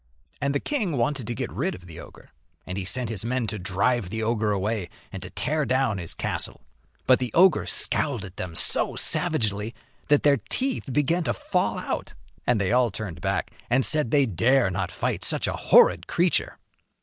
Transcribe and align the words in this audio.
And 0.41 0.55
the 0.55 0.59
king 0.59 0.97
wanted 0.97 1.27
to 1.27 1.35
get 1.35 1.51
rid 1.51 1.75
of 1.75 1.85
the 1.85 1.99
ogre, 1.99 2.31
and 2.65 2.75
he 2.75 2.85
sent 2.85 3.11
his 3.11 3.23
men 3.23 3.45
to 3.45 3.59
drive 3.59 4.09
the 4.09 4.23
ogre 4.23 4.51
away 4.51 4.89
and 5.11 5.21
to 5.21 5.29
tear 5.29 5.63
down 5.63 5.99
his 5.99 6.15
castle. 6.15 6.61
But 7.05 7.19
the 7.19 7.31
ogre 7.35 7.67
scowled 7.67 8.25
at 8.25 8.35
them 8.37 8.55
so 8.55 8.95
savagely 8.95 9.75
that 10.07 10.23
their 10.23 10.37
teeth 10.49 10.89
began 10.91 11.23
to 11.25 11.35
fall 11.35 11.77
out, 11.77 12.15
and 12.47 12.59
they 12.59 12.71
all 12.71 12.89
turned 12.89 13.21
back 13.21 13.51
and 13.69 13.85
said 13.85 14.09
they 14.09 14.25
dare 14.25 14.71
not 14.71 14.89
fight 14.89 15.23
such 15.23 15.45
a 15.45 15.53
horrid 15.53 16.07
creature. 16.07 16.57